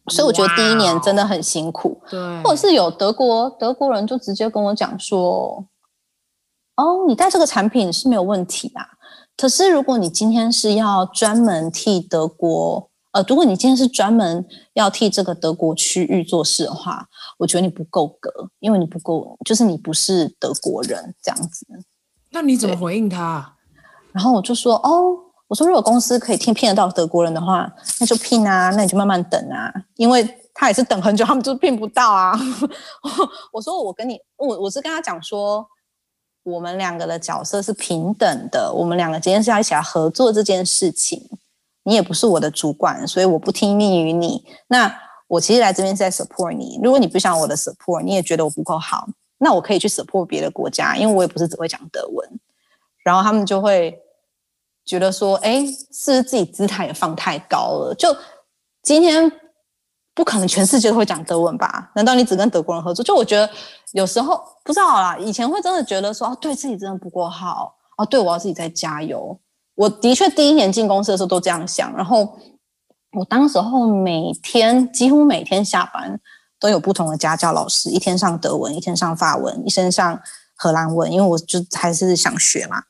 [0.09, 5.65] 所以我觉得第一年真的很辛苦，对，或者是有德国德国人就直接跟我讲说，
[6.75, 8.87] 哦，你带这个产品是没有问题啊。
[9.37, 17.07] 可是，如果你今天是要专门替德国，呃，如果你今天是专门要替这个德国区域做事的话，
[17.39, 18.29] 我觉得你不够格，
[18.59, 21.65] 因为你不够，就是你不是德国人这样子。
[22.29, 23.55] 那你怎么回应他？
[24.13, 25.17] 然后我就说，哦，
[25.47, 27.69] 我说如果公司可以聘聘得到德国人的话，
[27.99, 30.23] 那就聘啊，那你就慢慢等啊，因为
[30.53, 32.37] 他也是等很久，他们就聘不到啊。
[33.51, 35.65] 我说我跟你，我我是跟他讲说，
[36.43, 41.29] 我们两个的角色是平等的，我们两个今天是要一起来合作这件事情。
[41.83, 44.45] 你也不是我的主管，所以我不听命于你。
[44.67, 44.95] 那
[45.27, 46.79] 我其实来这边是在 support 你。
[46.83, 49.07] 如果你不想我的 support，你也觉得我不够好，
[49.39, 52.39] 那我可以去 support 别的国家，因为我也不是只会讲德文。
[53.03, 53.99] 然后他们就会
[54.85, 57.95] 觉得说，哎，是不是自己姿态也放太高了？
[57.95, 58.15] 就
[58.83, 59.31] 今天
[60.13, 61.89] 不可能全世界都会讲德文吧？
[61.95, 63.03] 难道你只跟德国人合作？
[63.03, 63.49] 就我觉得
[63.93, 69.39] 有时候不知道啦，以前会真的觉得说，哦，对自己真的不够好，哦，对我要自己再加油。
[69.75, 72.37] 我的确第一年进公司的时候都这样想，然后
[73.13, 76.19] 我当时候每天几乎每天下班
[76.59, 80.19] 都有不同的家教老师，一天上德文，一天上法文，一天上
[80.55, 82.83] 荷兰文，因为我就还是想学嘛。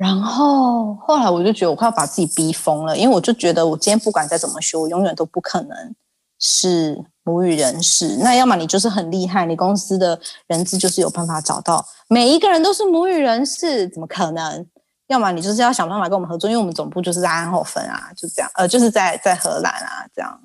[0.00, 5.94] 然后后来我就觉得我快要把自己逼疯了，因为我就觉得我今天不管再怎么学，我永远都不可能
[6.38, 8.16] 是母语人士。
[8.16, 14.66] 那要么你就是很厉害，你公司的人资就是有办法找到每一个人都是母语人士，怎么可能？
[15.08, 20.40] 要么你就是要想办法跟我们合作，因为我们总部就是在安后芬啊，就这样，呃，就是在在荷兰啊，这样，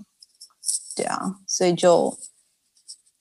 [0.97, 2.13] 对啊，所以就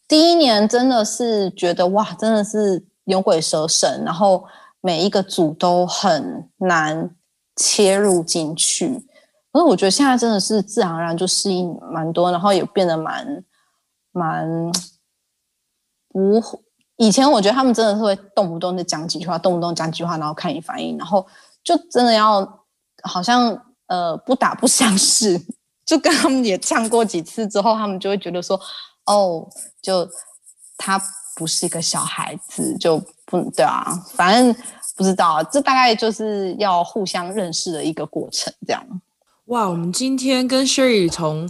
[0.09, 4.45] 第一年真的是觉得哇，真的是牛鬼蛇神，然后
[4.85, 7.17] 每一个组都很难
[7.57, 9.09] 切入进去。
[9.51, 13.43] 可是我觉得现在真的是自然而然就适应蛮多，然后也变得蛮
[14.13, 14.47] 蛮
[16.11, 16.43] 不。
[16.97, 21.27] 以前我觉得他们真的是会动不动就讲几句话，动不动讲几句话，然后看你反应，然后
[21.65, 22.67] 就真的要
[23.05, 25.41] 好像呃不打不相识，
[25.87, 28.61] 就跟他们也呛过几次之后，他们就会觉得说，
[29.07, 29.49] 哦，
[29.81, 30.07] 就
[30.77, 31.01] 他
[31.37, 33.03] 不是一个小孩子，就
[33.43, 34.55] 不对啊，反正
[34.97, 38.83] 不知道，这大概就是要互相认识的一个过程，这样。
[39.47, 41.49] 哇，我们今天跟 Sherry 从。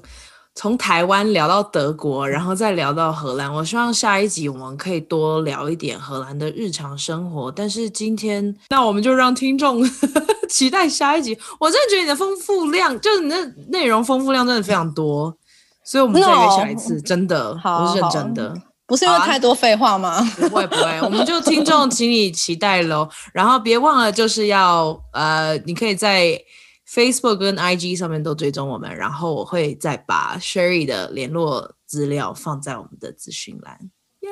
[0.56, 3.52] 从台湾聊到德国，然后再聊到荷兰。
[3.52, 7.50] 我希望下一集我们可以多聊一点荷兰的日常生活。
[7.50, 9.82] 但是今天，那我们就让听众
[10.48, 11.36] 期待下一集。
[11.58, 13.36] 我真的觉得你的丰富量，就是你的
[13.70, 15.36] 内容丰富量真的非常多，
[15.84, 18.54] 所以我们再约下一次，真的，我是认真的，
[18.86, 20.20] 不是因为太多废话吗？
[20.36, 23.08] 不会不会，我们就听众， 请你期待喽。
[23.32, 26.40] 然后别忘了，就是要呃，你可以在。
[26.86, 33.90] Facebook 跟 IG 上面都追踪我们，然后我会再把 Sherry 的联络资料放在我们的资讯栏。
[34.20, 34.30] 耶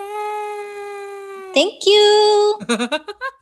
[1.55, 3.01] ，Thank you。